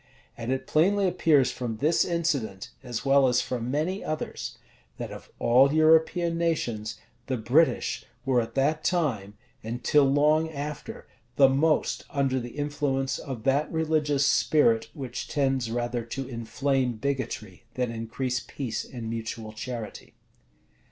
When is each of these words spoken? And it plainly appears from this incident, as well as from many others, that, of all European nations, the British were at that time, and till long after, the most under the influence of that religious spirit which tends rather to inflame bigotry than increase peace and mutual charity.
And 0.35 0.51
it 0.51 0.65
plainly 0.65 1.07
appears 1.07 1.51
from 1.51 1.77
this 1.77 2.03
incident, 2.03 2.71
as 2.81 3.05
well 3.05 3.27
as 3.27 3.39
from 3.39 3.69
many 3.69 4.03
others, 4.03 4.57
that, 4.97 5.11
of 5.11 5.29
all 5.37 5.71
European 5.71 6.39
nations, 6.39 6.97
the 7.27 7.37
British 7.37 8.03
were 8.25 8.41
at 8.41 8.55
that 8.55 8.83
time, 8.83 9.35
and 9.63 9.83
till 9.83 10.05
long 10.11 10.49
after, 10.49 11.07
the 11.35 11.49
most 11.49 12.03
under 12.09 12.39
the 12.39 12.57
influence 12.57 13.19
of 13.19 13.43
that 13.43 13.71
religious 13.71 14.25
spirit 14.25 14.89
which 14.95 15.27
tends 15.27 15.69
rather 15.69 16.03
to 16.03 16.27
inflame 16.27 16.93
bigotry 16.93 17.65
than 17.75 17.91
increase 17.91 18.39
peace 18.39 18.83
and 18.83 19.07
mutual 19.07 19.53
charity. 19.53 20.15